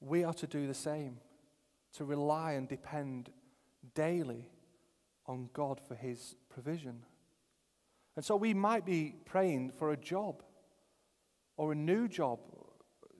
we 0.00 0.24
are 0.24 0.34
to 0.34 0.46
do 0.46 0.66
the 0.66 0.74
same 0.74 1.18
to 1.94 2.04
rely 2.04 2.52
and 2.52 2.68
depend 2.68 3.30
daily 3.94 4.48
on 5.26 5.50
God 5.52 5.80
for 5.86 5.94
His 5.94 6.34
provision. 6.48 7.04
And 8.16 8.24
so 8.24 8.34
we 8.36 8.54
might 8.54 8.84
be 8.84 9.14
praying 9.24 9.72
for 9.78 9.92
a 9.92 9.96
job 9.96 10.42
or 11.56 11.72
a 11.72 11.76
new 11.76 12.08
job, 12.08 12.40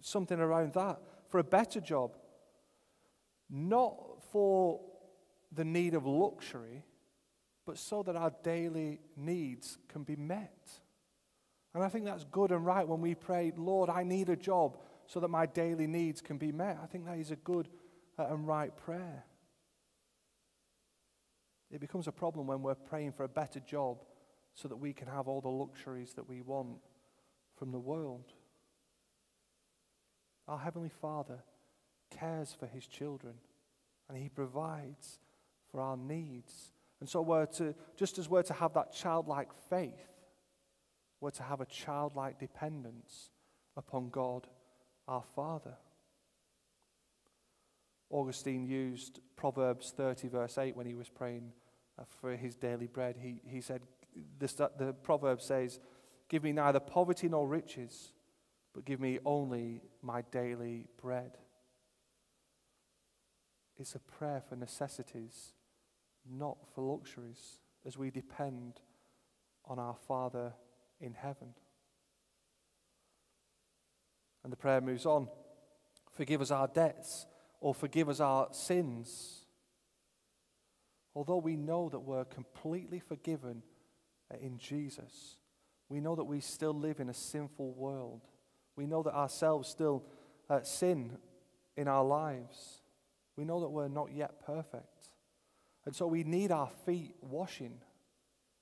something 0.00 0.38
around 0.38 0.72
that, 0.72 1.00
for 1.28 1.38
a 1.38 1.44
better 1.44 1.80
job, 1.80 2.16
not 3.50 4.22
for 4.30 4.80
the 5.52 5.64
need 5.64 5.94
of 5.94 6.06
luxury, 6.06 6.84
but 7.66 7.78
so 7.78 8.02
that 8.02 8.16
our 8.16 8.32
daily 8.42 9.00
needs 9.16 9.78
can 9.88 10.02
be 10.02 10.16
met. 10.16 10.70
And 11.74 11.84
I 11.84 11.88
think 11.88 12.04
that's 12.04 12.24
good 12.24 12.50
and 12.50 12.64
right 12.64 12.86
when 12.86 13.00
we 13.00 13.14
pray, 13.14 13.52
Lord, 13.56 13.90
I 13.90 14.02
need 14.02 14.28
a 14.28 14.36
job 14.36 14.78
so 15.06 15.20
that 15.20 15.28
my 15.28 15.46
daily 15.46 15.86
needs 15.86 16.20
can 16.20 16.38
be 16.38 16.52
met. 16.52 16.78
I 16.82 16.86
think 16.86 17.06
that 17.06 17.18
is 17.18 17.30
a 17.30 17.36
good 17.36 17.68
uh, 18.18 18.26
and 18.30 18.46
right 18.46 18.76
prayer. 18.76 19.24
It 21.70 21.80
becomes 21.80 22.08
a 22.08 22.12
problem 22.12 22.46
when 22.46 22.62
we're 22.62 22.74
praying 22.74 23.12
for 23.12 23.24
a 23.24 23.28
better 23.28 23.60
job 23.60 23.98
so 24.54 24.68
that 24.68 24.76
we 24.76 24.92
can 24.92 25.06
have 25.06 25.28
all 25.28 25.40
the 25.40 25.48
luxuries 25.48 26.14
that 26.14 26.28
we 26.28 26.40
want 26.40 26.78
from 27.56 27.70
the 27.70 27.78
world. 27.78 28.32
Our 30.46 30.58
Heavenly 30.58 30.90
Father 31.00 31.42
cares 32.10 32.54
for 32.58 32.66
His 32.66 32.86
children 32.86 33.34
and 34.08 34.18
He 34.18 34.28
provides 34.28 35.18
for 35.70 35.80
our 35.80 35.96
needs. 35.96 36.72
And 37.00 37.08
so 37.08 37.22
we're 37.22 37.46
to, 37.46 37.74
just 37.96 38.18
as 38.18 38.28
we're 38.28 38.42
to 38.42 38.54
have 38.54 38.74
that 38.74 38.92
childlike 38.92 39.50
faith, 39.68 40.08
we're 41.20 41.30
to 41.30 41.42
have 41.42 41.60
a 41.60 41.66
childlike 41.66 42.38
dependence 42.38 43.30
upon 43.76 44.08
God 44.10 44.46
our 45.06 45.22
Father. 45.34 45.76
Augustine 48.10 48.64
used 48.64 49.20
Proverbs 49.36 49.92
30, 49.96 50.28
verse 50.28 50.58
8, 50.58 50.76
when 50.76 50.86
he 50.86 50.94
was 50.94 51.08
praying 51.08 51.52
uh, 51.98 52.04
for 52.20 52.34
his 52.36 52.56
daily 52.56 52.86
bread. 52.86 53.16
He, 53.20 53.40
he 53.46 53.60
said, 53.60 53.82
this, 54.38 54.54
the 54.54 54.94
proverb 55.02 55.40
says, 55.40 55.80
Give 56.28 56.42
me 56.42 56.52
neither 56.52 56.80
poverty 56.80 57.28
nor 57.28 57.48
riches, 57.48 58.12
but 58.74 58.84
give 58.84 59.00
me 59.00 59.18
only 59.24 59.82
my 60.02 60.22
daily 60.30 60.86
bread. 61.00 61.38
It's 63.78 63.94
a 63.94 64.00
prayer 64.00 64.42
for 64.48 64.56
necessities, 64.56 65.52
not 66.28 66.58
for 66.74 66.82
luxuries, 66.82 67.60
as 67.86 67.96
we 67.96 68.10
depend 68.10 68.80
on 69.64 69.78
our 69.78 69.94
Father 69.94 70.52
in 71.00 71.14
heaven. 71.14 71.54
And 74.42 74.52
the 74.52 74.56
prayer 74.56 74.80
moves 74.80 75.06
on 75.06 75.28
Forgive 76.10 76.40
us 76.40 76.50
our 76.50 76.66
debts, 76.66 77.26
or 77.60 77.72
forgive 77.72 78.08
us 78.08 78.18
our 78.18 78.48
sins. 78.50 79.44
Although 81.14 81.36
we 81.36 81.54
know 81.54 81.88
that 81.88 82.00
we're 82.00 82.24
completely 82.24 82.98
forgiven 82.98 83.62
in 84.40 84.58
Jesus, 84.58 85.36
we 85.88 86.00
know 86.00 86.16
that 86.16 86.24
we 86.24 86.40
still 86.40 86.74
live 86.74 86.98
in 86.98 87.08
a 87.08 87.14
sinful 87.14 87.72
world. 87.72 88.22
We 88.74 88.86
know 88.86 89.02
that 89.04 89.14
ourselves 89.14 89.68
still 89.68 90.04
uh, 90.50 90.62
sin 90.62 91.18
in 91.76 91.86
our 91.86 92.04
lives. 92.04 92.82
We 93.38 93.44
know 93.44 93.60
that 93.60 93.68
we're 93.68 93.86
not 93.86 94.10
yet 94.12 94.44
perfect. 94.44 95.10
And 95.86 95.94
so 95.94 96.08
we 96.08 96.24
need 96.24 96.50
our 96.50 96.68
feet 96.84 97.14
washing 97.20 97.78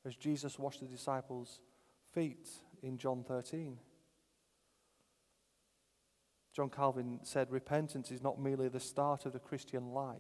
as 0.05 0.15
Jesus 0.15 0.59
washed 0.59 0.81
the 0.81 0.87
disciples' 0.87 1.61
feet 2.13 2.51
in 2.83 2.99
John 2.99 3.25
13. 3.27 3.79
John 6.53 6.69
Calvin 6.69 7.21
said, 7.23 7.51
Repentance 7.51 8.11
is 8.11 8.23
not 8.23 8.39
merely 8.39 8.69
the 8.69 8.79
start 8.79 9.25
of 9.25 9.33
the 9.33 9.39
Christian 9.39 9.95
life, 9.95 10.19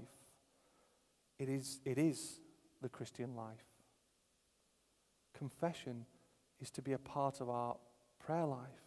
it 1.38 1.50
is, 1.50 1.80
it 1.84 1.98
is 1.98 2.40
the 2.80 2.88
Christian 2.88 3.36
life. 3.36 3.66
Confession 5.36 6.06
is 6.60 6.70
to 6.70 6.80
be 6.80 6.94
a 6.94 6.98
part 6.98 7.42
of 7.42 7.50
our 7.50 7.76
prayer 8.18 8.46
life. 8.46 8.86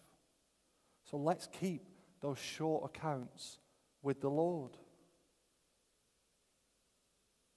So 1.03 1.15
let's 1.17 1.45
keep 1.45 1.89
those 2.21 2.39
short 2.39 2.85
accounts 2.85 3.59
with 4.01 4.19
the 4.19 4.31
Lord. 4.31 4.71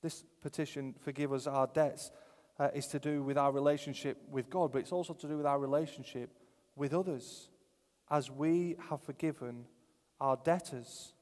This 0.03 0.25
petition, 0.43 0.95
forgive 1.01 1.33
us 1.33 1.47
our 1.47 1.69
debts, 1.69 2.11
uh, 2.59 2.69
is 2.75 2.87
to 2.89 2.99
do 2.99 3.23
with 3.23 3.39
our 3.39 3.53
relationship 3.53 4.19
with 4.31 4.51
God, 4.51 4.73
but 4.73 4.81
it's 4.81 4.93
also 4.93 5.15
to 5.15 5.29
do 5.29 5.37
with 5.37 5.47
our 5.47 5.59
relationship 5.59 6.31
with 6.77 6.93
others 6.93 7.49
as 8.11 8.31
we 8.31 8.77
have 8.91 9.01
forgiven 9.03 9.65
our 10.21 10.37
debtors. 10.45 11.15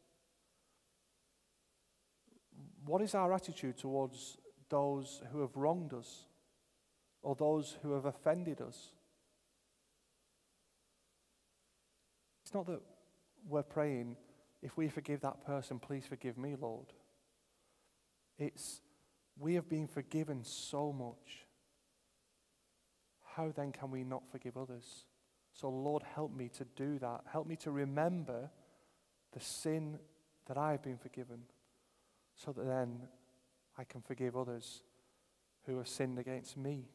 What 2.85 3.03
is 3.03 3.15
our 3.15 3.33
attitude 3.33 3.79
towards 3.79 4.39
those 4.71 5.23
who 5.31 5.41
have 5.41 5.57
wronged 5.57 5.93
us 5.93 6.25
or 7.23 7.35
those 7.35 7.77
who 7.83 7.93
have 7.93 8.07
offended 8.07 8.61
us? 8.61 8.93
It's 12.43 12.55
not 12.55 12.67
that 12.67 12.81
we're 13.49 13.63
praying, 13.63 14.17
if 14.63 14.77
we 14.77 14.89
forgive 14.89 15.21
that 15.21 15.45
person, 15.47 15.79
please 15.79 16.07
forgive 16.07 16.37
me, 16.37 16.57
Lord. 16.61 16.87
It's 18.41 18.81
we 19.39 19.55
have 19.55 19.69
been 19.69 19.87
forgiven 19.87 20.43
so 20.43 20.93
much. 20.93 21.47
How 23.37 23.53
then 23.55 23.71
can 23.71 23.91
we 23.91 24.03
not 24.03 24.29
forgive 24.31 24.57
others? 24.57 25.05
So, 25.53 25.69
Lord, 25.69 26.03
help 26.03 26.35
me 26.35 26.49
to 26.57 26.65
do 26.77 26.99
that. 26.99 27.23
Help 27.31 27.47
me 27.47 27.57
to 27.57 27.71
remember 27.71 28.51
the 29.33 29.41
sin 29.41 29.99
that 30.47 30.59
I 30.59 30.73
have 30.73 30.83
been 30.83 30.99
forgiven 30.99 31.43
so 32.35 32.53
that 32.53 32.67
then 32.67 33.09
I 33.79 33.85
can 33.85 34.01
forgive 34.01 34.37
others 34.37 34.83
who 35.67 35.79
have 35.79 35.89
sinned 35.89 36.19
against 36.19 36.57
me. 36.57 36.89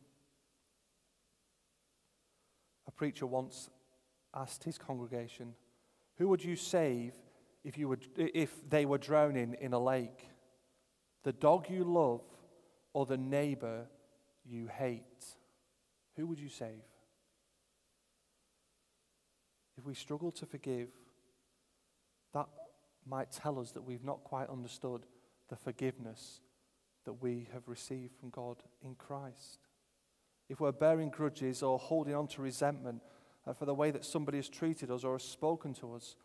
A 2.88 2.92
preacher 2.92 3.26
once 3.26 3.70
asked 4.34 4.64
his 4.64 4.78
congregation, 4.78 5.54
Who 6.18 6.28
would 6.30 6.44
you 6.44 6.56
save 6.56 7.14
if, 7.64 7.78
you 7.78 7.88
were, 7.88 8.00
if 8.18 8.52
they 8.70 8.86
were 8.86 8.98
drowning 8.98 9.56
in 9.60 9.74
a 9.74 9.80
lake? 9.80 10.28
The 11.26 11.34
dog 11.34 11.70
you 11.70 11.84
love, 11.84 12.22
or 12.94 13.06
the 13.08 13.18
neighbor 13.18 13.88
you 14.46 14.68
hate? 14.68 15.26
Who 16.16 16.28
would 16.28 16.40
you 16.40 16.50
save? 16.50 16.84
If 19.76 19.86
we 19.86 19.96
struggle 19.96 20.32
to 20.34 20.46
forgive, 20.46 20.90
that 22.34 22.46
might 23.08 23.32
tell 23.32 23.60
us 23.60 23.72
that 23.72 23.82
we've 23.82 24.04
not 24.04 24.24
quite 24.24 24.50
understood 24.50 25.02
the 25.50 25.56
forgiveness 25.56 26.42
that 27.06 27.22
we 27.22 27.48
have 27.54 27.68
received 27.68 28.16
from 28.20 28.30
God 28.30 28.58
in 28.84 28.94
Christ. 28.94 29.68
If 30.48 30.60
we're 30.60 30.72
bearing 30.72 31.10
grudges 31.10 31.64
or 31.64 31.80
holding 31.80 32.14
on 32.14 32.28
to 32.30 32.42
resentment 32.44 33.02
for 33.58 33.66
the 33.66 33.74
way 33.74 33.90
that 33.90 34.06
somebody 34.06 34.38
has 34.38 34.48
treated 34.48 34.92
us 34.92 35.04
or 35.04 35.14
has 35.14 35.24
spoken 35.24 35.74
to 35.76 35.96
us, 35.96 36.16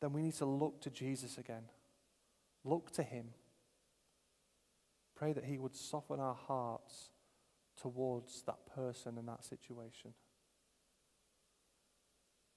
then 0.00 0.12
we 0.12 0.22
need 0.22 0.34
to 0.34 0.46
look 0.46 0.80
to 0.82 0.90
Jesus 0.90 1.36
again. 1.36 1.64
Look 2.64 2.92
to 2.92 3.02
Him. 3.02 3.26
Pray 5.16 5.32
that 5.32 5.44
He 5.44 5.58
would 5.58 5.74
soften 5.74 6.20
our 6.20 6.34
hearts 6.34 7.10
towards 7.80 8.42
that 8.42 8.66
person 8.74 9.16
and 9.18 9.26
that 9.28 9.44
situation. 9.44 10.12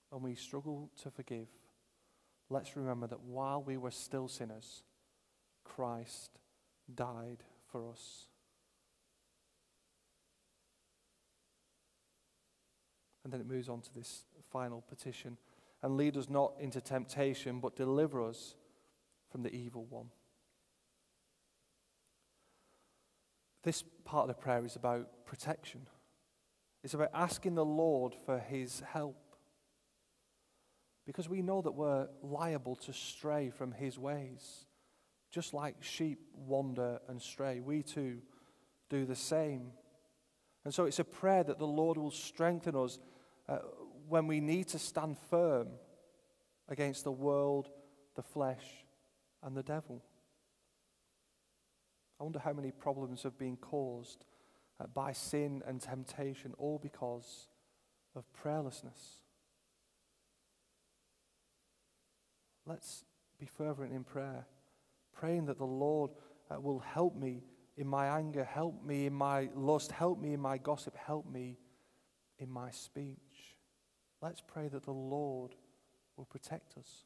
When 0.09 0.21
we 0.21 0.35
struggle 0.35 0.91
to 1.03 1.09
forgive, 1.09 1.47
let's 2.49 2.75
remember 2.75 3.07
that 3.07 3.21
while 3.21 3.63
we 3.63 3.77
were 3.77 3.91
still 3.91 4.27
sinners, 4.27 4.83
Christ 5.63 6.39
died 6.93 7.43
for 7.71 7.89
us. 7.89 8.25
And 13.23 13.31
then 13.31 13.41
it 13.41 13.47
moves 13.47 13.69
on 13.69 13.81
to 13.81 13.93
this 13.93 14.23
final 14.51 14.81
petition. 14.81 15.37
And 15.83 15.95
lead 15.95 16.17
us 16.17 16.29
not 16.29 16.53
into 16.59 16.81
temptation, 16.81 17.59
but 17.59 17.75
deliver 17.75 18.27
us 18.27 18.55
from 19.31 19.43
the 19.43 19.53
evil 19.53 19.85
one. 19.89 20.07
This 23.63 23.83
part 24.05 24.29
of 24.29 24.35
the 24.35 24.41
prayer 24.41 24.65
is 24.65 24.75
about 24.75 25.25
protection. 25.25 25.87
It's 26.83 26.93
about 26.93 27.09
asking 27.13 27.55
the 27.55 27.65
Lord 27.65 28.15
for 28.25 28.39
his 28.39 28.81
help. 28.81 29.17
Because 31.05 31.27
we 31.27 31.41
know 31.41 31.61
that 31.61 31.71
we're 31.71 32.07
liable 32.21 32.75
to 32.77 32.93
stray 32.93 33.49
from 33.49 33.71
his 33.71 33.97
ways. 33.97 34.65
Just 35.31 35.53
like 35.53 35.75
sheep 35.81 36.19
wander 36.33 36.99
and 37.07 37.21
stray, 37.21 37.59
we 37.59 37.83
too 37.83 38.19
do 38.89 39.05
the 39.05 39.15
same. 39.15 39.71
And 40.65 40.73
so 40.73 40.85
it's 40.85 40.99
a 40.99 41.03
prayer 41.03 41.43
that 41.43 41.59
the 41.59 41.67
Lord 41.67 41.97
will 41.97 42.11
strengthen 42.11 42.75
us 42.75 42.99
uh, 43.47 43.59
when 44.07 44.27
we 44.27 44.39
need 44.39 44.67
to 44.69 44.79
stand 44.79 45.17
firm 45.29 45.67
against 46.67 47.03
the 47.03 47.11
world, 47.11 47.69
the 48.15 48.23
flesh, 48.23 48.63
and 49.43 49.55
the 49.55 49.63
devil. 49.63 50.03
I 52.19 52.23
wonder 52.23 52.39
how 52.39 52.53
many 52.53 52.71
problems 52.71 53.23
have 53.23 53.37
been 53.37 53.55
caused 53.57 54.25
uh, 54.79 54.87
by 54.87 55.13
sin 55.13 55.61
and 55.65 55.79
temptation, 55.79 56.53
all 56.57 56.79
because 56.81 57.47
of 58.15 58.25
prayerlessness. 58.33 59.21
Let's 62.65 63.05
be 63.39 63.45
fervent 63.45 63.93
in 63.93 64.03
prayer, 64.03 64.45
praying 65.13 65.45
that 65.45 65.57
the 65.57 65.65
Lord 65.65 66.11
uh, 66.51 66.59
will 66.59 66.79
help 66.79 67.15
me 67.15 67.43
in 67.77 67.87
my 67.87 68.07
anger, 68.07 68.43
help 68.43 68.83
me 68.83 69.05
in 69.05 69.13
my 69.13 69.49
lust, 69.55 69.91
help 69.91 70.19
me 70.19 70.33
in 70.33 70.39
my 70.39 70.57
gossip, 70.57 70.95
help 70.97 71.25
me 71.25 71.57
in 72.37 72.49
my 72.49 72.69
speech. 72.71 73.57
Let's 74.21 74.41
pray 74.41 74.67
that 74.67 74.83
the 74.83 74.91
Lord 74.91 75.55
will 76.17 76.25
protect 76.25 76.77
us. 76.77 77.05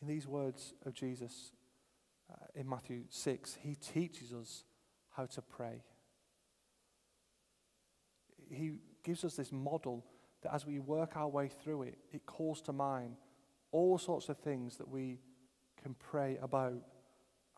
In 0.00 0.08
these 0.08 0.26
words 0.26 0.74
of 0.86 0.94
Jesus 0.94 1.52
uh, 2.30 2.36
in 2.54 2.68
Matthew 2.68 3.04
6, 3.08 3.58
he 3.62 3.74
teaches 3.74 4.32
us 4.32 4.64
how 5.10 5.26
to 5.26 5.42
pray. 5.42 5.82
He 8.50 8.72
gives 9.02 9.24
us 9.24 9.34
this 9.34 9.50
model 9.50 10.04
that 10.42 10.54
as 10.54 10.66
we 10.66 10.78
work 10.78 11.16
our 11.16 11.28
way 11.28 11.48
through 11.48 11.82
it, 11.82 11.98
it 12.12 12.26
calls 12.26 12.60
to 12.62 12.72
mind 12.72 13.16
all 13.72 13.98
sorts 13.98 14.28
of 14.28 14.38
things 14.38 14.76
that 14.76 14.88
we 14.88 15.18
can 15.82 15.94
pray 15.94 16.38
about 16.40 16.80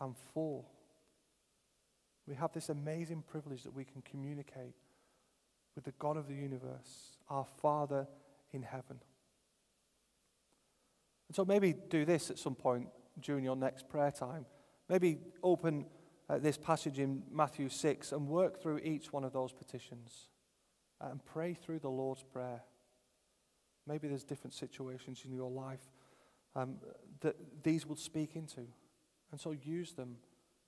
and 0.01 0.15
for. 0.33 0.65
We 2.27 2.35
have 2.37 2.53
this 2.53 2.69
amazing 2.69 3.25
privilege 3.27 3.63
that 3.65 3.75
we 3.75 3.85
can 3.85 4.03
communicate 4.03 4.75
with 5.75 5.85
the 5.85 5.93
God 5.99 6.17
of 6.17 6.27
the 6.27 6.35
universe, 6.35 7.17
our 7.29 7.45
Father 7.45 8.07
in 8.53 8.63
heaven. 8.63 9.01
And 11.31 11.37
so 11.37 11.45
maybe 11.45 11.77
do 11.91 12.05
this 12.05 12.29
at 12.29 12.41
some 12.41 12.57
point 12.57 12.89
during 13.21 13.45
your 13.45 13.55
next 13.55 13.89
prayer 13.89 14.11
time. 14.11 14.47
Maybe 14.89 15.19
open 15.45 15.87
uh, 16.29 16.39
this 16.39 16.59
passage 16.59 16.99
in 16.99 17.23
Matthew 17.31 17.69
6 17.69 18.11
and 18.11 18.27
work 18.27 18.61
through 18.61 18.79
each 18.79 19.13
one 19.13 19.23
of 19.23 19.33
those 19.33 19.53
petitions 19.53 20.27
and 21.01 21.25
pray 21.25 21.55
through 21.55 21.79
the 21.79 21.89
Lord's 21.89 22.25
Prayer. 22.25 22.63
Maybe 23.87 24.09
there's 24.09 24.25
different 24.25 24.55
situations 24.55 25.23
in 25.25 25.33
your 25.33 25.53
life 25.53 25.93
um, 26.57 26.79
that 27.21 27.37
these 27.63 27.87
will 27.87 27.95
speak 27.95 28.35
into. 28.35 28.67
And 29.31 29.41
so 29.41 29.53
use 29.53 29.93
them 29.93 30.17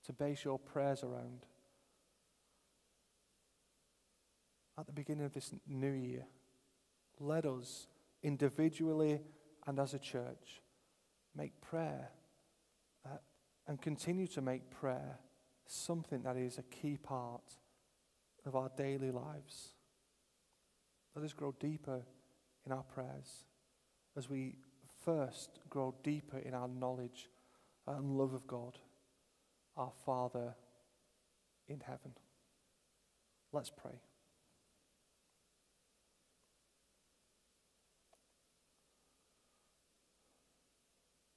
to 0.05 0.13
base 0.13 0.45
your 0.45 0.59
prayers 0.59 1.03
around. 1.03 1.45
At 4.79 4.85
the 4.85 4.93
beginning 4.93 5.25
of 5.25 5.33
this 5.33 5.51
new 5.67 5.91
year, 5.91 6.23
let 7.19 7.45
us 7.45 7.87
individually 8.23 9.19
and 9.67 9.79
as 9.79 9.93
a 9.93 9.99
church 9.99 10.61
make 11.35 11.59
prayer 11.61 12.09
uh, 13.05 13.17
and 13.67 13.81
continue 13.81 14.27
to 14.27 14.41
make 14.41 14.69
prayer 14.69 15.19
something 15.65 16.21
that 16.23 16.37
is 16.37 16.57
a 16.57 16.63
key 16.63 16.97
part 16.97 17.57
of 18.45 18.55
our 18.55 18.69
daily 18.75 19.11
lives. 19.11 19.69
Let 21.15 21.25
us 21.25 21.33
grow 21.33 21.53
deeper 21.59 22.01
in 22.65 22.71
our 22.71 22.83
prayers 22.83 23.45
as 24.17 24.29
we 24.29 24.57
first 25.03 25.59
grow 25.69 25.93
deeper 26.03 26.37
in 26.37 26.53
our 26.53 26.67
knowledge 26.67 27.29
and 27.87 28.17
love 28.17 28.33
of 28.33 28.47
God, 28.47 28.77
our 29.77 29.91
Father 30.05 30.55
in 31.67 31.79
heaven. 31.79 32.13
Let's 33.51 33.69
pray. 33.69 33.99